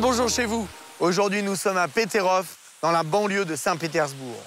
[0.00, 0.68] Bonjour chez vous.
[1.00, 2.46] Aujourd'hui, nous sommes à Peterov,
[2.82, 4.42] dans la banlieue de Saint-Pétersbourg.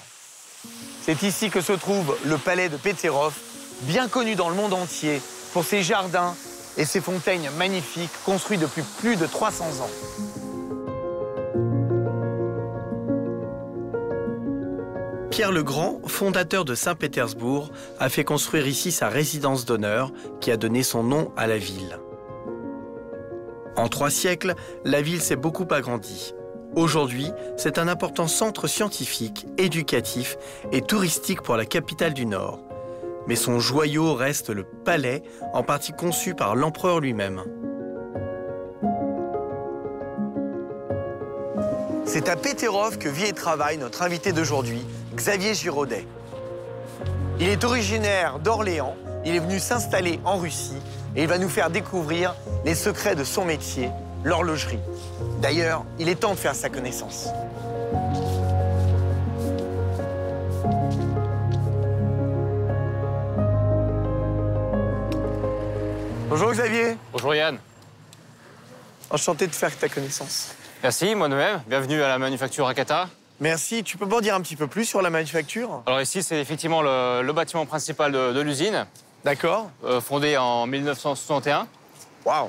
[1.02, 3.34] C'est ici que se trouve le palais de Peterov,
[3.82, 5.20] bien connu dans le monde entier
[5.52, 6.36] pour ses jardins
[6.76, 9.90] et ses fontaines magnifiques construits depuis plus de 300 ans.
[15.30, 20.56] Pierre le Grand, fondateur de Saint-Pétersbourg, a fait construire ici sa résidence d'honneur qui a
[20.56, 21.98] donné son nom à la ville.
[23.80, 26.34] En trois siècles, la ville s'est beaucoup agrandie.
[26.76, 30.36] Aujourd'hui, c'est un important centre scientifique, éducatif
[30.70, 32.60] et touristique pour la capitale du Nord.
[33.26, 35.22] Mais son joyau reste le palais,
[35.54, 37.42] en partie conçu par l'empereur lui-même.
[42.04, 44.84] C'est à Péterov que vit et travaille notre invité d'aujourd'hui,
[45.14, 46.06] Xavier Giraudet.
[47.38, 50.82] Il est originaire d'Orléans, il est venu s'installer en Russie
[51.16, 53.90] et il va nous faire découvrir les secrets de son métier,
[54.24, 54.78] l'horlogerie.
[55.40, 57.28] D'ailleurs, il est temps de faire sa connaissance.
[66.28, 66.96] Bonjour Xavier.
[67.12, 67.58] Bonjour Yann.
[69.10, 70.54] Enchanté de faire ta connaissance.
[70.82, 71.60] Merci, moi de même.
[71.66, 73.08] Bienvenue à la manufacture Akata.
[73.40, 73.82] Merci.
[73.82, 75.82] Tu peux m'en dire un petit peu plus sur la manufacture?
[75.86, 78.86] Alors ici, c'est effectivement le, le bâtiment principal de, de l'usine,
[79.24, 79.70] D'accord.
[79.84, 81.66] euh, fondé en 1961,
[82.24, 82.48] Waouh.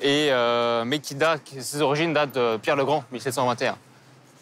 [0.00, 3.76] et, euh, mais qui date, ses origines datent de Pierre le Grand, 1721.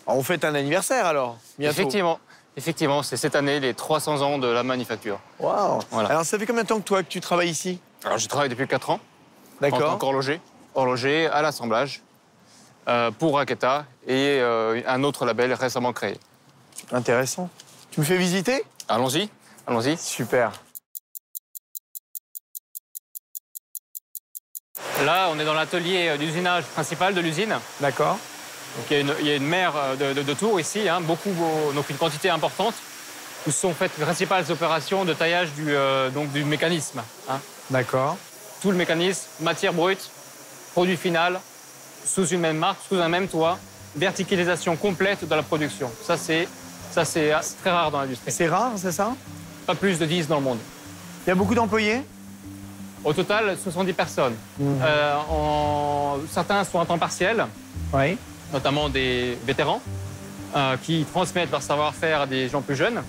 [0.07, 1.73] On fête un anniversaire alors bientôt.
[1.73, 2.21] Effectivement,
[2.57, 5.19] effectivement, c'est cette année les 300 ans de la manufacture.
[5.41, 5.81] Waouh.
[5.91, 6.11] Voilà.
[6.11, 7.81] Alors ça fait combien de temps que toi que tu travailles ici?
[8.05, 9.99] Alors je travaille depuis 4 ans en tant D'accord.
[9.99, 10.41] qu'horloger,
[10.75, 12.03] horloger à l'assemblage
[12.89, 16.17] euh, pour Akata et euh, un autre label récemment créé.
[16.93, 17.49] Intéressant.
[17.91, 18.65] Tu me fais visiter?
[18.89, 19.29] Allons-y,
[19.67, 19.97] allons-y.
[19.97, 20.53] Super.
[25.05, 27.55] Là, on est dans l'atelier euh, d'usinage principal de l'usine.
[27.81, 28.19] D'accord.
[28.77, 30.59] Donc, il, y a une, il y a une mer euh, de, de- de tours
[30.59, 32.75] ici, hein, beaucoup, beau- donc une quantité importante,
[33.47, 37.03] où sont faites les principales opérations de taillage du, euh, donc du mécanisme.
[37.29, 37.39] hein.
[37.71, 38.17] D'accord.
[38.63, 40.11] Tout le mécanisme, matière brute,
[40.73, 41.41] produit final,
[42.05, 43.59] sous une même marque, sous un même toit,
[43.97, 45.91] verticalisation complète de la production.
[46.07, 46.49] Ça, c'est
[46.93, 48.33] ça, c'est très rare dans l'industrie.
[48.33, 49.15] C'est rare, c'est ça?
[49.67, 50.59] Pas plus de 10 dans le monde.
[51.27, 52.03] Il y a beaucoup d'employés?
[53.07, 54.35] Au total, 70 personnes.
[54.61, 57.47] Euh, en- Certains sont à temps partiel,
[57.95, 58.19] Oui.
[58.53, 59.81] notamment des vétérans,
[60.57, 63.01] euh, qui transmettent leur savoir-faire à des gens plus jeunes.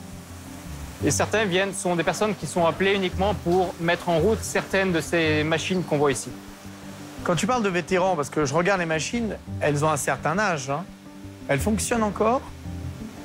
[1.03, 4.91] Et certains viennent, sont des personnes qui sont appelées uniquement pour mettre en route certaines
[4.91, 6.29] de ces machines qu'on voit ici.
[7.23, 10.37] Quand tu parles de vétérans, parce que je regarde les machines, elles ont un certain
[10.37, 10.69] âge.
[10.69, 10.83] hein.
[11.47, 12.41] Elles fonctionnent encore?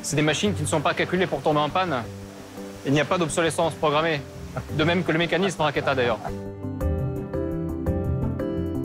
[0.02, 2.02] C'est des machines qui ne sont pas calculées pour tomber en panne.
[2.86, 4.20] Il n'y a pas d'obsolescence programmée.
[4.72, 6.18] De même que le mécanisme Raketa d'ailleurs.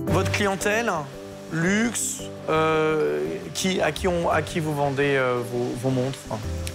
[0.07, 0.91] Votre clientèle,
[1.53, 3.19] luxe, euh,
[3.53, 6.17] qui, à, qui on, à qui vous vendez euh, vos, vos montres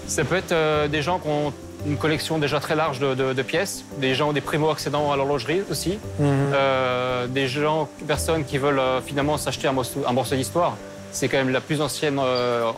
[0.06, 1.52] Ça peut être euh, des gens qui ont
[1.86, 5.62] une collection déjà très large de, de- de pièces, des gens, des primo-accédants à l'horlogerie
[5.70, 10.76] aussi, Euh, des gens, personnes qui veulent finalement s'acheter un morceau, un morceau d'histoire.
[11.10, 12.20] C'est quand même la plus ancienne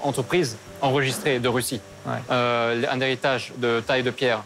[0.02, 1.80] entreprise enregistrée de Russie.
[2.06, 2.34] Ouais.
[2.34, 4.42] Un héritage de taille de pierre.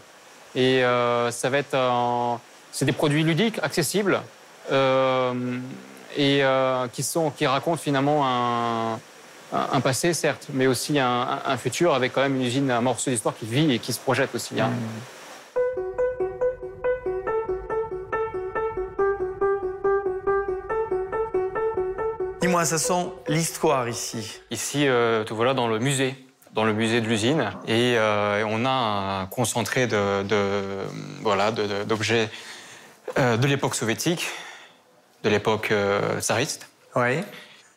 [0.55, 2.39] Et euh, ça va être, en-
[2.71, 4.21] c'est des produits ludiques, accessibles,
[4.71, 5.33] euh,
[6.17, 8.93] et euh, qui sont, qui racontent finalement un,
[9.53, 12.71] un- un passé certes, mais aussi un, un- un futur avec quand même une usine,
[12.71, 14.59] un morceau d'histoire qui vit et qui se projette aussi.
[14.59, 14.69] hein.
[22.41, 24.39] Dis-moi, ça sent l'histoire ici.
[24.49, 26.15] Ici, euh, te voilà dans le musée,
[26.53, 30.63] dans le musée de l'usine, et euh, on a un concentré de, de-
[31.21, 32.29] voilà de- de- d'objets
[33.17, 34.27] euh, de l'époque soviétique,
[35.23, 36.67] de l'époque euh, tsariste.
[36.95, 37.21] Oui.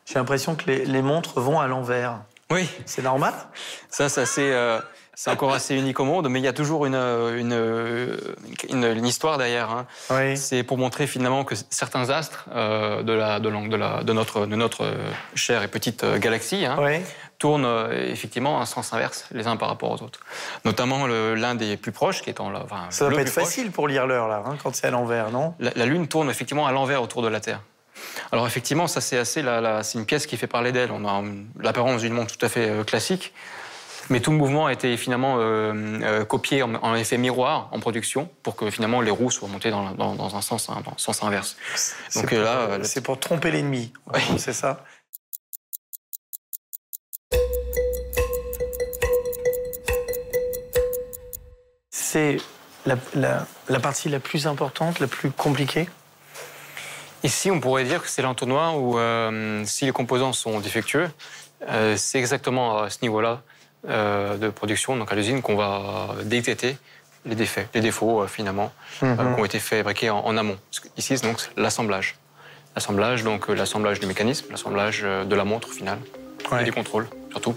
[0.06, 2.20] J'ai l'impression que les, les montres vont à l'envers.
[2.50, 3.34] Oui, C'est normal?
[3.90, 4.50] Ça, ça c'est
[5.14, 8.17] c'est encore assez unique au monde, mais il y a toujours une, une,
[8.70, 9.70] une, une histoire derrière.
[9.70, 9.87] hein.
[10.11, 10.37] Oui.
[10.37, 14.12] C'est pour montrer finalement que certains astres euh, de, la, de, la- de, la- de
[14.12, 14.91] notre, de notre
[15.35, 17.00] chère et petite euh, galaxie hein, Oui.
[17.38, 20.20] tournent euh, effectivement en sens inverse les uns par rapport aux autres.
[20.64, 23.44] Notamment l'un des plus proches, qui est en enfin, Ça pas être proche.
[23.44, 25.55] facile pour lire l'heure, là, hein, quand c'est à l'envers, non?
[25.61, 27.61] La, la Lune tourne effectivement à l'envers autour de la Terre.
[28.32, 29.44] Alors effectivement, ça c'est assez,
[29.82, 30.91] c'est une pièce qui fait parler d'elle.
[30.91, 33.32] On a hum, l'apparence d'une montre tout à fait classique,
[34.12, 35.73] mais tout le mouvement a été finalement euh,
[36.03, 39.70] euh, copié en, en effet miroir en production pour que finalement les roues soient montées
[39.70, 41.56] dans, la- dans- dans un sens, hein, dans le sens inverse.
[41.75, 43.93] C'est Donc pour- euh, là, c'est pour tromper l'ennemi.
[44.14, 44.20] Oui.
[44.38, 44.85] C'est ça
[51.91, 52.38] C'est
[52.87, 55.88] la, la- la partie la plus importante, la plus compliquée.
[57.23, 61.09] Ici, on pourrait dire que c'est l'entonnoir où euh, si les composants sont défectueux,
[61.69, 63.43] euh, c'est exactement à ce niveau-là
[63.87, 66.76] de production, donc à l'usine, qu'on va détecter
[67.26, 69.17] les défauts, les défauts finalement, Mhm.
[69.34, 70.56] qui ont été fabriqués en, en amont.
[70.96, 72.17] Ici, c'est donc l'assemblage.
[72.75, 75.99] L'assemblage, donc l'assemblage du mécanisme, l'assemblage de la montre finale,
[76.50, 76.62] Ouais.
[76.62, 77.55] et du contrôle surtout.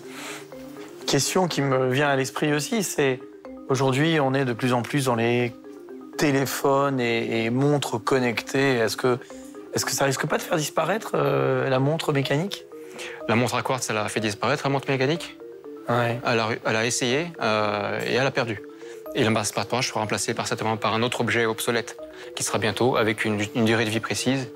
[1.08, 3.20] Question qui me vient à l'esprit aussi, c'est
[3.70, 5.54] aujourd'hui on est de plus en plus dans les
[6.18, 8.76] téléphones et, et montres connectées.
[8.78, 9.18] Est-ce que,
[9.74, 12.66] est-ce que ça risque pas de faire disparaître euh, la montre mécanique?
[13.28, 15.38] La montre à quartz, elle a fait disparaître la montre mécanique?
[15.90, 16.20] Ouais.
[16.26, 18.62] Elle a, elle a essayé euh, et elle a perdu.
[19.14, 21.96] Et le passe-partage sera remplacé par, certainement par un autre objet obsolète
[22.36, 24.50] qui sera bientôt avec une, une durée de vie précise.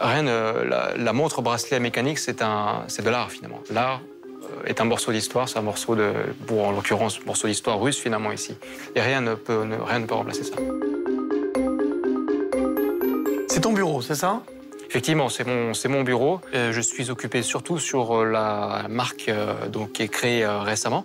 [0.00, 3.60] Rien, ne- la, la montre bracelet mécanique, c'est un, c'est de l'art finalement.
[3.70, 6.12] L'art euh, est un morceau d'histoire, c'est un morceau de,
[6.46, 8.56] pour en l'occurrence, morceau d'histoire russe finalement ici.
[8.94, 10.54] Et rien ne peut, ne- rien ne peut remplacer ça.
[13.48, 14.40] C'est ton bureau, c'est ça?
[14.88, 16.40] Effectivement, c'est mon, mon bureau.
[16.54, 21.04] Euh, je suis occupé surtout sur euh, la marque euh, donc, qui est créée récemment,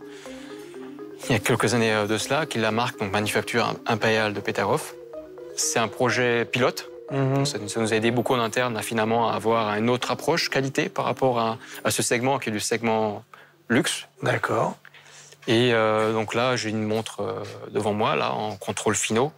[1.27, 4.39] il y a quelques années de cela, qui est la marque donc, Manufacture Impériale de
[4.39, 4.93] Peterhof.
[5.55, 6.89] C'est un projet pilote.
[7.11, 7.45] Mhm.
[7.45, 10.89] Ça, ça nous a aidé beaucoup en interne à finalement avoir une autre approche qualité
[10.89, 13.23] par rapport à, à ce segment qui est du segment
[13.69, 14.07] luxe.
[14.21, 14.77] D'accord.
[15.47, 19.33] Et euh, donc là, j'ai une montre devant moi, là, en contrôle finaux,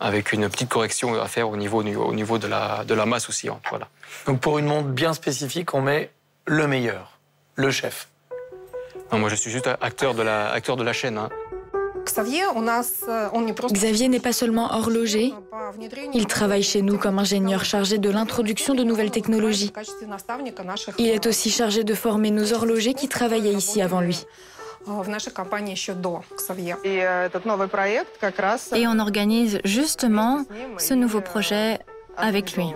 [0.00, 3.28] avec une petite correction à faire au niveau, au niveau de, la, de la masse
[3.28, 3.62] oscillante.
[3.68, 3.88] Voilà.
[4.26, 6.10] Donc pour une montre bien spécifique, on met
[6.46, 7.18] le meilleur,
[7.54, 8.08] le chef.
[9.12, 11.18] Moi je suis juste acteur de la, acteur de la chaîne.
[11.18, 11.28] Hein.
[13.72, 15.34] Xavier n'est pas seulement horloger,
[16.14, 19.72] il travaille chez nous comme ingénieur chargé de l'introduction de nouvelles technologies.
[20.98, 24.24] Il est aussi chargé de former nos horlogers qui travaillaient ici avant lui.
[24.87, 26.77] э, в нашей компании еще до Xavier.
[26.83, 28.71] И э, этот новый проект как раз...
[28.73, 30.45] Et on organise justement
[30.77, 31.79] ce nouveau projet
[32.17, 32.73] avec lui.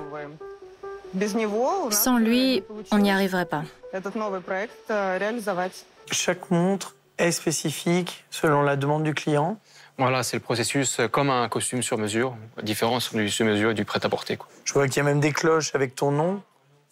[1.13, 3.63] Без него у нас Sans lui, не on n'y получилось arriverait pas.
[3.91, 5.85] этот новый проект э, реализовать.
[6.11, 9.57] Chaque montre est spécifique selon la demande du client.
[9.97, 13.73] Voilà, c'est le processus euh, comme un costume sur mesure, différence du sur mesure et
[13.73, 14.37] du prêt-à-porter.
[14.37, 14.47] quoi.
[14.63, 16.41] Je vois qu'il y a même des cloches avec ton nom.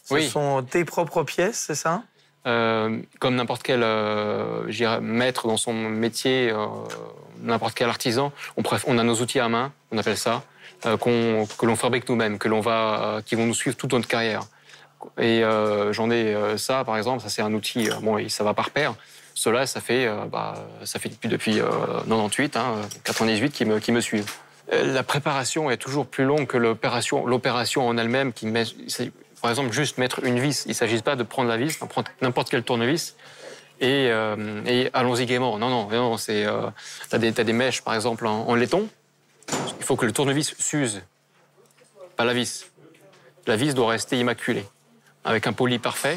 [0.04, 0.28] Ce Oui.
[0.28, 2.04] sont tes propres pièces, c'est ça
[2.47, 6.67] Euh, comme n'importe quel euh, maître dans son métier, euh,
[7.41, 10.43] n'importe quel artisan, on, a nos outils à main, on appelle ça,
[10.83, 14.43] que l'on fabrique nous-mêmes, que l'on va, qui vont nous suivre toute notre carrière.
[15.19, 15.43] Et
[15.91, 18.95] j'en ai ça, par exemple, ça c'est un outil, bon, ça va par paire.
[19.35, 20.55] Cela, ça fait, bah,
[20.85, 21.69] ça fait depuis, depuis euh,
[22.09, 22.75] 98, hein,
[23.05, 24.31] 98 qui me, qui me suivent.
[24.71, 27.25] La préparation est toujours plus longue que l'opération,
[27.87, 28.33] en elle-même
[29.43, 30.63] par exemple, juste mettre une vis.
[30.67, 33.17] Il ne s'agit pas de prendre la vis, prendre n'importe quel tournevis
[33.81, 35.59] et, euh, et allons-y gaiement.
[35.59, 36.69] Non, non, non, c'est, euh,
[37.11, 38.89] t'as des, des mèches, par exemple, en, en laiton.
[39.79, 41.03] Il faut que le tournevis s'use,
[42.17, 42.67] pas la vis.
[43.47, 44.65] La vis doit rester immaculée,
[45.25, 46.17] avec un poli parfait.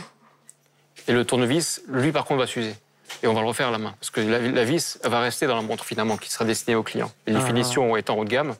[1.07, 2.75] Et le tournevis, lui, par contre, va s'user.
[3.23, 3.95] Et on va le refaire à la main.
[3.99, 6.83] Parce que la, la vis va rester dans la montre, finalement, qui sera destinée au
[6.83, 7.11] client.
[7.25, 7.45] Et les Ah.
[7.45, 8.55] finitions étant haut de gamme,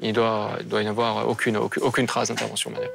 [0.00, 2.90] il doit, il doit y avoir aucune, aucune, aucune trace d'intervention manuelle.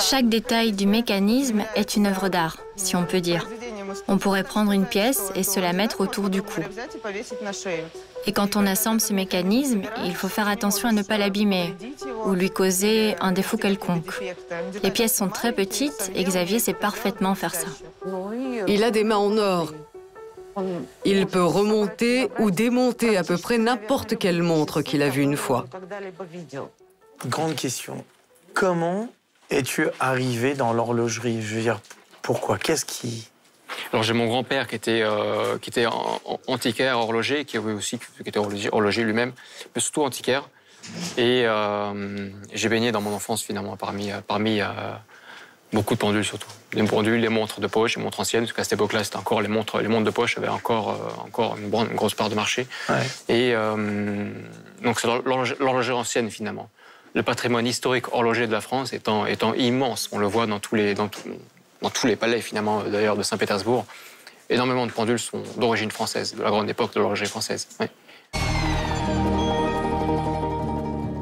[0.00, 3.46] Chaque détail du mécanisme est une œuvre d'art, si on peut dire.
[4.06, 6.60] On pourrait prendre une pièce et se la mettre autour du cou.
[8.26, 11.74] Et quand on assemble ce mécanisme, il faut faire attention à ne pas l'abîmer
[12.24, 14.12] ou lui causer un défaut quelconque.
[14.82, 17.68] Les pièces sont très petites et Xavier sait parfaitement faire ça.
[18.66, 19.72] Il a des mains en or.
[21.04, 25.36] Il peut remonter ou démonter à peu près n'importe quelle montre qu'il a vue une
[25.36, 25.66] fois.
[27.26, 28.04] Grande question.
[28.54, 29.08] Comment
[29.50, 31.42] es-tu arrivé dans l'horlogerie?
[31.42, 31.80] Je veux dire,
[32.22, 32.58] pourquoi?
[32.58, 33.28] Qu'est-ce qui...
[33.92, 35.86] Alors j'ai mon grand-père qui était, euh, qui était
[36.46, 39.32] antiquaire, horloger, qui avait aussi qui était horloger, horloger lui-même,
[39.74, 40.48] mais surtout antiquaire.
[41.16, 44.66] Et euh, j'ai baigné dans mon enfance finalement parmi, euh, parmi euh,
[45.72, 46.48] beaucoup de pendules surtout.
[46.72, 49.42] Les pendules, les montres de poche, les montres anciennes, parce qu'à cette époque-là, c'était encore
[49.42, 52.66] les montres, les montres de poche avaient encore, euh, encore une, grosse part de marché.
[52.88, 53.06] Ouais.
[53.28, 53.52] Et
[54.82, 56.70] donc c'est l'horloge- l'horlogerie ancienne finalement.
[57.14, 62.16] Le patrimoine historique horloger de la France étant, immense, on le voit dans tous les,
[62.16, 63.86] palais finalement d'ailleurs de Saint-Pétersbourg.
[64.50, 67.68] Énormément de pendules sont d'origine française, de la grande époque de l'horlogerie française.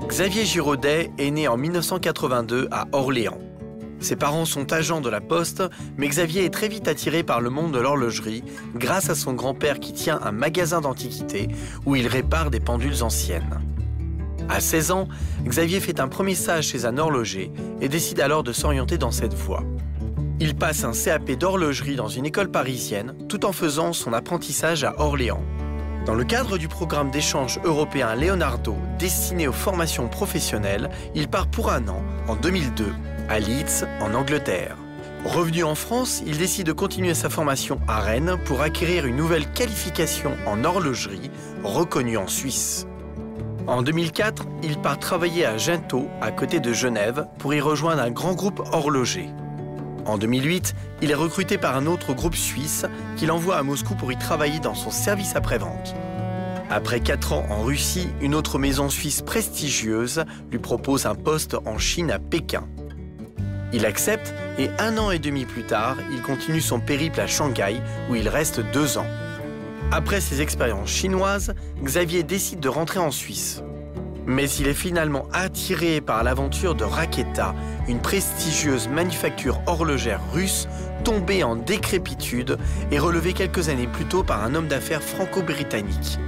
[0.07, 3.39] Xavier Giraudet est né en 1982 à Orléans.
[3.99, 5.63] Ses parents sont agents de la poste,
[5.97, 9.81] mais Xavier est très vite attiré par le monde de l'horlogerie grâce à son grand-père
[9.81, 11.49] qui tient un magasin d'antiquités
[11.87, 13.61] où il répare des pendules anciennes.
[14.49, 15.09] À 16 ans,
[15.45, 17.51] Xavier fait un premier stage chez un horloger
[17.81, 19.65] et décide alors de s'orienter dans cette voie.
[20.39, 25.01] Il passe un CAP d'horlogerie dans une école parisienne tout en faisant son apprentissage à
[25.01, 25.43] Orléans.
[26.05, 31.73] Dans le cadre du programme d'échange européen Leonardo destiné aux formations professionnelles, il part pour
[31.73, 32.85] un an, en 2002,
[33.29, 34.77] à Leeds, en Angleterre.
[35.25, 39.51] Revenu en France, il décide de continuer sa formation à Rennes pour acquérir une nouvelle
[39.51, 41.31] qualification en horlogerie
[41.65, 42.87] reconnue en Suisse.
[43.67, 48.13] En 2004, il part travailler à Ginto, à côté de Genève, pour y rejoindre un
[48.13, 49.29] grand groupe horloger.
[50.05, 54.13] En 2008, il est recruté par un autre groupe suisse qu'il envoie à Moscou pour
[54.13, 55.97] y travailler dans son service après-vente.
[56.71, 61.77] Après 4 ans en Russie, une autre maison suisse prestigieuse lui propose un poste en
[61.77, 62.69] Chine à Pékin.
[63.73, 67.81] Il accepte et un an et demi plus tard, il continue son périple à Shanghai
[68.09, 69.07] où il reste deux ans.
[69.93, 73.63] Après ses expériences chinoises, Xavier décide de rentrer en Suisse.
[74.27, 77.55] Mais il est finalement attiré par l'aventure de Raketa,
[77.87, 80.67] une prestigieuse manufacture horlogère russe
[81.05, 82.59] tombée en décrépitude
[82.91, 86.19] et relevée quelques années plus tôt par un homme d'affaires franco-britannique.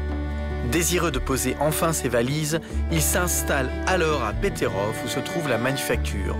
[0.70, 2.60] Désireux de poser enfin ses valises,
[2.92, 6.36] il s'installe alors à Peterov où se trouve la manufacture.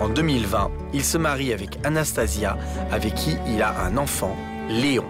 [0.00, 2.58] En 2020, il se marie avec Anastasia,
[2.90, 4.36] avec qui il a un enfant,
[4.68, 5.04] Léon.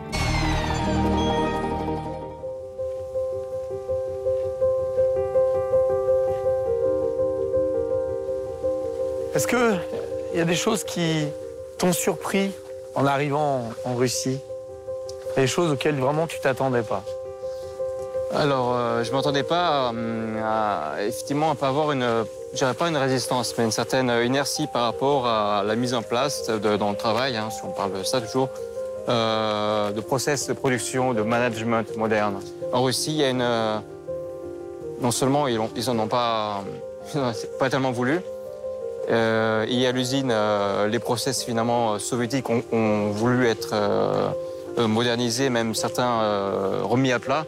[9.36, 9.78] Est-ce qu'il
[10.34, 11.26] y a des choses qui
[11.76, 12.52] t'ont surpris
[12.94, 14.40] en arrivant en, Russie?
[15.36, 17.04] Des choses auxquelles vraiment tu t'attendais pas?
[18.34, 22.72] Alors, euh, je ne m'attendais pas euh, à, effectivement à pas avoir une, je dirais
[22.72, 26.90] pas une résistance, mais une certaine inertie par rapport à la mise en place dans
[26.90, 28.48] le travail, hein, si on parle de ça toujours,
[29.10, 32.40] euh, de process de production, de management moderne.
[32.72, 33.82] En Russie, il y a une,
[35.02, 36.64] non seulement ils, ils en ont pas,
[37.58, 38.22] pas tellement voulu,
[39.10, 43.74] euh, et à l'usine, euh, les process finalement euh, soviétiques ont, voulu être
[44.78, 46.20] modernisés, même certains
[46.82, 47.46] remis à plat.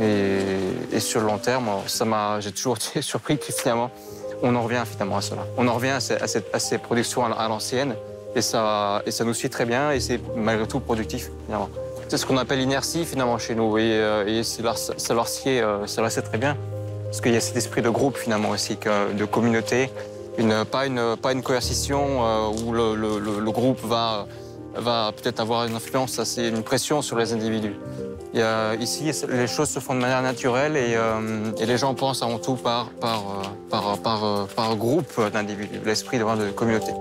[0.00, 3.90] Et, sur le long terme, ça m'a, j'ai toujours été surpris que finalement,
[4.42, 5.46] on en revient finalement à cela.
[5.56, 6.00] On en revient à,
[6.58, 7.94] ces, productions à, l'ancienne,
[8.34, 11.68] et ça, et ça nous suit très bien, et c'est malgré tout productif finalement.
[12.08, 14.62] C'est ce qu'on appelle l'inertie finalement chez nous, et, ça
[15.14, 16.56] leur, sied, ça leur très bien.
[17.04, 19.90] Parce qu'il y a cet esprit de groupe finalement aussi, de communauté,
[20.70, 24.26] pas, une, pas une coercition euh, où le, groupe va,
[24.74, 27.74] va peut-être avoir une influence, c'est une pression sur les individus.
[28.80, 32.56] ici, les choses se font de manière naturelle et, euh, les gens pensent avant tout
[32.56, 33.22] par, par,
[33.70, 36.92] par, par, par groupe d'individus, l'esprit de, de communauté.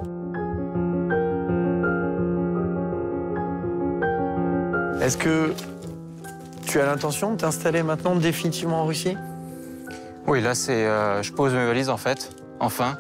[5.01, 5.53] Est-ce que
[6.67, 9.15] tu as l'intention de t'installer maintenant définitivement en Russie?
[10.27, 12.97] Oui, là, c'est, euh, je pose mes valises en fait, enfin.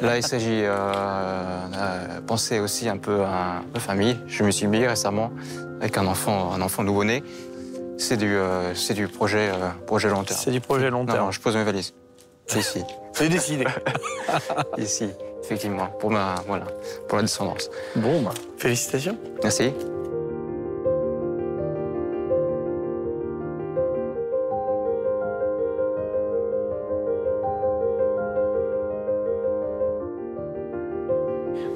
[0.00, 4.16] Là, il s'agit euh, de penser aussi un peu à la famille.
[4.26, 5.30] Je me suis mis récemment
[5.80, 7.22] avec un enfant, un enfant nouveau-né.
[7.98, 10.40] C'est du, euh, c'est du projet, euh, projet long terme.
[10.42, 11.18] C'est du projet long terme.
[11.18, 11.92] Non, je pose mes valises.
[12.46, 12.82] C'est ici.
[13.12, 13.64] C'est décidé.
[14.78, 15.10] ici,
[15.42, 16.64] effectivement, pour ma, voilà,
[17.08, 17.68] pour la descendance.
[17.96, 19.18] Bon, bah, félicitations.
[19.42, 19.72] Merci.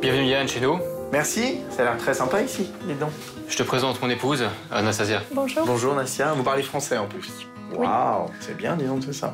[0.05, 0.79] Bienvenue Yann chez nous.
[1.13, 3.09] Merci, ça a l'air très sympa ici, les dents.
[3.49, 5.23] Je te présente mon épouse, Anastasia.
[5.33, 5.65] Bonjour.
[5.65, 7.31] Bonjour Anastasia, vous parlez français en plus.
[7.75, 9.33] Waouh, c'est bien, disons tout ça.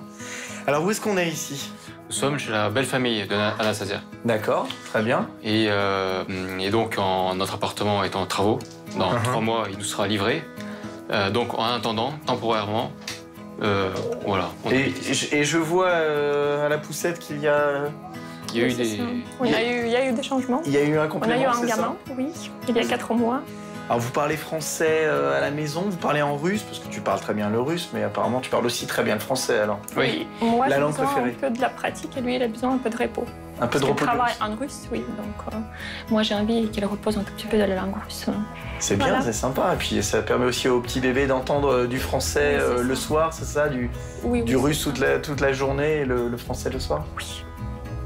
[0.69, 1.73] Alors où est-ce qu'on est ici?
[2.07, 4.03] Nous sommes chez la belle famille d'Anastasia.
[4.25, 5.29] D'accord, très bien.
[5.43, 6.23] Et, euh,
[6.71, 8.61] donc en, notre appartement est en travaux.
[8.97, 9.23] Dans uh-huh.
[9.25, 10.45] trois mois, il nous sera livré.
[11.11, 12.93] Euh, donc en attendant, temporairement,
[13.61, 13.91] euh,
[14.25, 14.51] voilà.
[14.71, 14.95] Et,
[15.33, 17.87] et, je vois à la poussette qu'il y a
[18.55, 19.01] il y a eu des.
[19.45, 20.63] il, y a eu, il y a eu des changements.
[20.67, 21.37] Il y a eu un complément.
[21.37, 22.29] On a eu un gamin, oui,
[22.69, 23.43] il y a quatre mois.
[23.89, 27.01] Alors vous parlez français euh, à la maison, vous parlez en russe, parce que tu
[27.01, 29.81] parles très bien le russe, mais apparemment tu parles aussi très bien le français alors.
[29.97, 30.29] Oui.
[30.41, 32.89] Moi j'ai besoin un peu de la pratique et lui il a besoin un peu
[32.89, 33.25] de repos.
[33.61, 34.05] Un peu de repos.
[34.05, 35.01] Il travaille en russe, oui.
[35.01, 35.57] Donc euh,
[36.09, 38.27] moi j'ai envie qu'il repose un tout petit peu de la langue russe.
[38.79, 39.75] C'est bien, c'est sympa.
[39.75, 43.45] Et puis ça permet aussi au petit bébé d'entendre euh, du français le soir, c'est
[43.45, 43.91] ça Du,
[44.45, 47.05] du russe toute la, toute la journée et le, le français le soir?
[47.17, 47.45] Oui.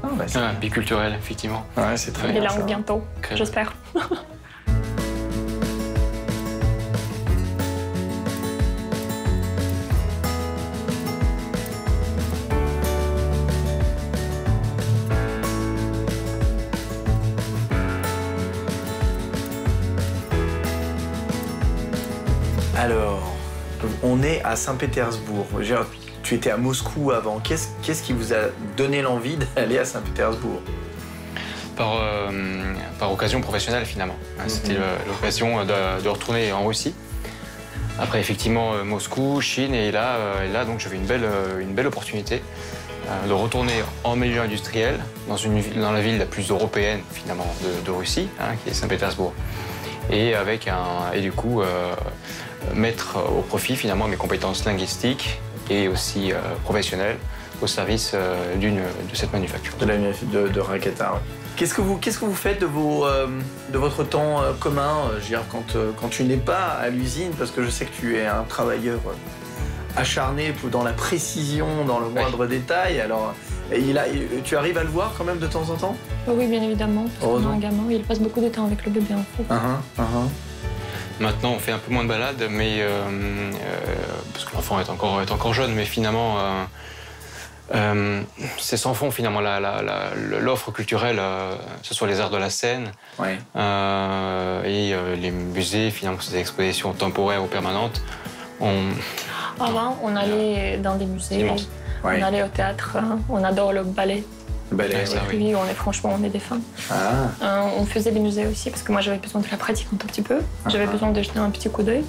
[0.05, 1.65] Ah, bah, ah, biculturel, effectivement.
[1.75, 2.41] Ouais, c'est très bien.
[2.41, 3.73] Les langues bientôt, j'espère.
[22.77, 23.33] Alors,
[24.03, 25.47] on est à Saint-Pétersbourg
[26.25, 27.39] tu étais à Moscou avant.
[27.39, 30.59] Qu'est-ce qui vous a donné l'envie d'aller à Saint-Pétersbourg?
[31.77, 34.15] Par, euh, par occasion professionnelle finalement.
[34.39, 35.07] Hein, c'était mhm.
[35.07, 36.95] l'occasion de, retourner en Russie.
[37.99, 41.25] Après, effectivement, euh, Moscou, Chine, et là, euh, et là donc, j'avais une belle,
[41.59, 42.41] une belle opportunité
[43.27, 47.85] de retourner en milieu industriel dans, une, dans la ville la plus européenne, finalement, de,
[47.85, 49.31] de Russie, hein, qui est Saint-Pétersbourg.
[50.09, 51.93] Et avec un, et du coup, euh,
[52.73, 57.17] mettre au profit, finalement, mes compétences linguistiques et aussi euh, professionnelles
[57.61, 59.73] au service euh, d'une, de cette manufacture.
[59.79, 60.61] De la de, de.
[61.55, 63.27] Qu'est-ce que vous qu'est-ce que vous faites de vos euh,
[63.71, 66.77] de votre temps euh, commun, euh, je veux dire quand euh, quand tu n'es pas
[66.81, 67.31] à l'usine?
[67.39, 68.99] Parce que je sais que tu es un travailleur
[69.95, 72.99] acharné pour- dans la précision, dans le moindre détail.
[72.99, 73.33] Alors
[73.75, 74.03] il a,
[74.43, 75.95] tu arrives à le voir quand même de temps en temps?
[76.27, 77.05] Oui, bien évidemment.
[77.05, 77.51] Parce a Heureusement.
[77.51, 79.53] un gamin, il passe beaucoup de temps avec le bébé en fait.
[81.19, 83.51] Maintenant, on fait un peu moins de balades, mais euh, euh,
[84.33, 86.63] parce que l'enfant est encore, est encore jeune, mais finalement, euh,
[87.73, 88.21] euh,
[88.59, 92.29] c'est sans fond finalement la- la- la- l'offre culturelle, euh, que ce soit les arts
[92.31, 93.37] de la scène Ouais.
[93.55, 98.01] euh, et euh, les musées, finalement, ces expositions temporaires ou permanentes.
[98.59, 98.83] On,
[99.59, 101.49] Avant, on allait dans des musées,
[102.03, 103.19] on allait au théâtre, hein.
[103.29, 104.23] on adore le ballet.
[104.75, 105.21] Le ballet, Ouais, ça, ouais.
[105.31, 105.37] oui.
[105.41, 106.57] Oui, on est franchement, on est des fans.
[106.91, 106.95] Ah,
[107.41, 109.97] Euh, on faisait des musées aussi parce que moi j'avais besoin de la pratique un
[109.97, 110.39] tout petit peu.
[110.67, 110.91] J'avais Ah.
[110.91, 112.03] besoin de jeter un petit coup d'œil.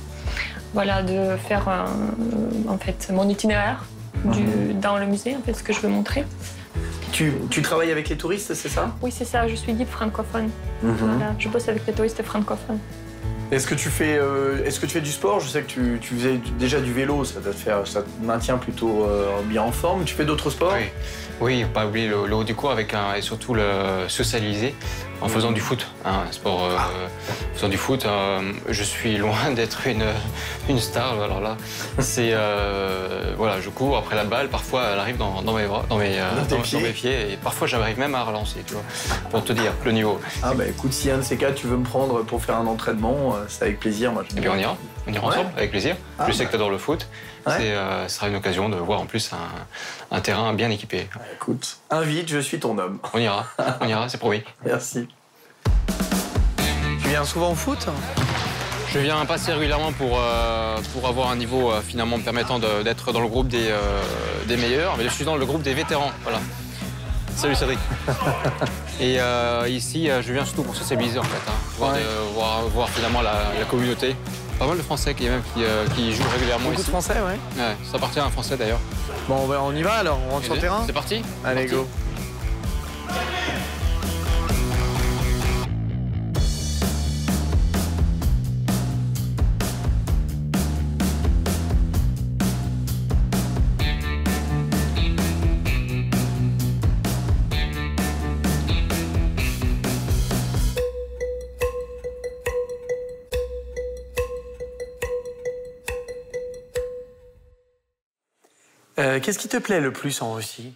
[0.74, 1.84] Voilà, de faire euh,
[2.68, 3.84] en fait mon itinéraire
[4.24, 4.80] du- Mhm.
[4.80, 6.24] dans le musée, en fait, ce que je veux montrer.
[7.12, 8.94] tu, tu travailles avec les touristes, c'est ça?
[9.00, 10.50] Oui, c'est ça, je suis guide francophone.
[10.82, 10.92] Mhm.
[10.96, 12.78] Voilà, je bosse avec les touristes francophones.
[13.52, 15.38] Est-ce que tu fais euh, est-ce que tu fais du sport?
[15.38, 19.62] Je sais que tu, faisais déjà du vélo, ça te ça maintient plutôt euh, bien
[19.62, 20.04] en forme.
[20.04, 20.74] Tu fais d'autres sports?
[20.74, 20.88] Oui,
[21.40, 24.74] oui, pas oublier le, le haut du corps avec un, et surtout le socialiser
[25.20, 26.64] en faisant du foot, hein, sport.
[26.64, 26.76] euh,
[27.54, 30.04] faisant du foot, euh, je suis loin d'être une,
[30.68, 31.20] une star.
[31.22, 31.56] Alors là,
[31.98, 34.48] c'est euh, voilà, je cours après la balle.
[34.48, 36.16] Parfois, elle arrive dans, dans mes bras, dans mes,
[36.50, 36.78] Dans pieds.
[36.80, 38.82] dans mes pieds, et parfois j'arrive même à relancer, tu vois,
[39.30, 40.20] pour te dire le niveau.
[40.42, 42.66] Ah bah écoute, si un de ces cas tu veux me prendre pour faire un
[42.66, 44.12] entraînement, c'est avec plaisir.
[44.12, 45.34] Moi, je Et puis on ira, on ira Ouais.
[45.34, 45.96] ensemble, avec plaisir.
[46.18, 46.44] Ah, je sais bah.
[46.46, 47.06] que tu adores le foot.
[47.46, 47.74] Ouais.
[48.08, 51.06] Ce sera une occasion de voir en plus un, un terrain bien équipé.
[51.36, 52.98] Écoute, invite, je suis ton homme.
[53.14, 53.46] On ira,
[53.80, 54.42] on ira, c'est promis.
[54.66, 55.06] Merci.
[57.16, 57.86] Viens souvent au foot
[58.92, 62.82] Je viens passer régulièrement pour, euh, pour avoir un niveau euh, finalement me permettant de-
[62.82, 63.78] d'être dans le groupe des, euh,
[64.46, 66.10] des meilleurs, mais je suis dans le groupe des vétérans.
[66.24, 66.40] Voilà.
[67.34, 67.78] Salut Cédric.
[69.00, 69.16] Et
[69.68, 72.00] ici, je viens surtout pour sociabiliser en fait, hein, voir, Ouais.
[72.34, 74.14] voir, voir finalement la, la communauté.
[74.58, 75.62] Pas mal de Français qui, même, qui,
[75.94, 76.90] qui jouent régulièrement Beaucoup de ici.
[76.90, 77.38] Français, ouais.
[77.62, 78.80] Ouais, ça appartient à un Français d'ailleurs.
[79.26, 81.76] Bon, on y va alors, on rentre sur le terrain C'est parti Allez, Parti.
[81.76, 81.88] go.
[108.98, 110.74] Euh, Qu'est-ce qui te plaît le plus en Russie?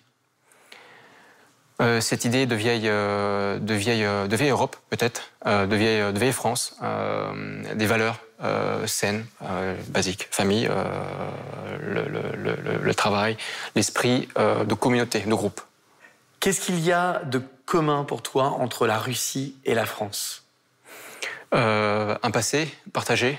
[1.80, 6.18] Euh, cette idée de vieille, euh, de vieille, de vieille Europe, peut-être, de, vieille, de
[6.18, 6.76] vieille France,
[7.74, 8.18] des valeurs
[8.86, 9.24] saines,
[9.88, 10.68] basiques, famille,
[11.80, 13.38] le, le- le- le- le travail,
[13.74, 15.62] l'esprit de communauté, de groupe.
[16.40, 20.44] Qu'est-ce qu'il y a de commun pour toi entre la Russie et la France?
[21.52, 23.38] Un passé partagé,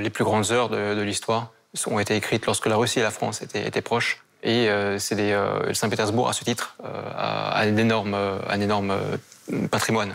[0.00, 1.52] les plus grandes heures de, de l'histoire
[1.86, 4.22] ont été écrites lorsque la Russie et la France étaient, étaient proches.
[4.42, 8.94] Et euh, euh, Saint-Pétersbourg, à ce titre, euh, a, a un énorme, un énorme
[9.70, 10.14] patrimoine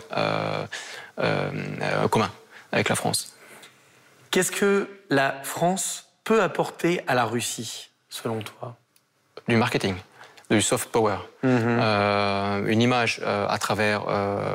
[2.10, 2.30] commun
[2.72, 3.34] avec la France.
[4.30, 8.76] Qu'est-ce que la France peut apporter à la Russie, selon toi?
[9.48, 9.94] Du marketing,
[10.50, 11.16] du soft power.
[11.44, 14.02] Euh, une image à travers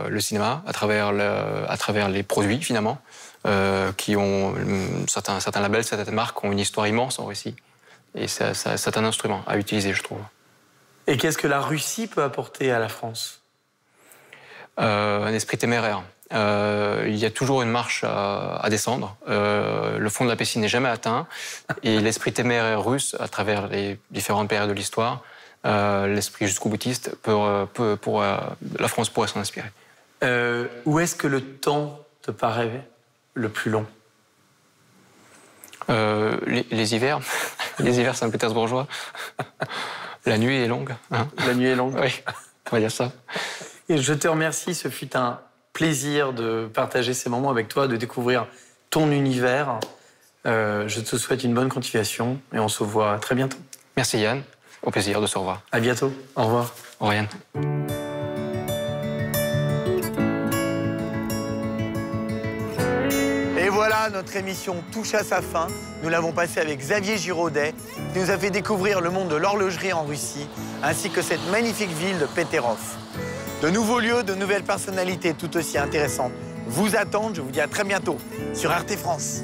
[0.07, 2.99] le cinéma, à travers, le- à travers les produits finalement,
[3.97, 7.55] qui ont hum, certains, certains labels, certaines marques ont une histoire immense en Russie.
[8.15, 10.19] Et ça- ça- c'est un instrument à utiliser, je trouve.
[11.07, 13.41] Et qu'est-ce que la Russie peut apporter à la France?
[14.79, 16.03] Euh, un esprit téméraire.
[16.33, 19.15] Euh, il y a toujours une marche à, à descendre.
[19.29, 21.27] Euh, le fond de la piscine n'est jamais atteint.
[21.83, 25.21] Et l'esprit téméraire russe, à travers les différentes périodes de l'histoire,
[25.65, 29.69] euh, l'esprit jusqu'au boutiste, peut, euh, peut- pourra- la France pourrait s'en inspirer.
[30.23, 32.87] Euh, Où est-ce que le temps te paraît?
[33.33, 33.85] Le plus long
[35.89, 37.19] Euh, les, les hivers,
[37.79, 38.87] les hivers saint-pétersbourgeois.
[40.25, 40.95] La nuit est longue.
[41.11, 41.27] hein.
[41.45, 41.95] La nuit est longue.
[42.01, 42.23] oui,
[42.71, 43.11] on va dire ça.
[43.89, 45.39] Et je te remercie, ce fut un
[45.73, 48.47] plaisir de partager ces moments avec toi, de découvrir
[48.89, 49.79] ton univers.
[50.45, 53.57] Euh, je te souhaite une bonne continuation et on se voit très bientôt.
[53.97, 54.41] Merci Yann.
[54.83, 55.61] Au plaisir de se revoir.
[55.71, 56.13] À bientôt.
[56.35, 56.73] Au revoir.
[56.99, 57.15] Au revoir
[57.55, 57.82] Yann.
[64.13, 65.67] notre émission touche à sa fin.
[66.03, 67.73] Nous l'avons passée avec Xavier Giraudet,
[68.13, 70.47] qui nous a fait découvrir le monde de l'horlogerie en Russie,
[70.83, 72.77] ainsi que cette magnifique ville de Peterov.
[73.63, 76.31] De nouveaux lieux, de nouvelles personnalités tout aussi intéressantes
[76.67, 77.35] vous attendent.
[77.35, 78.17] Je vous dis à très bientôt
[78.53, 79.41] sur Arte France.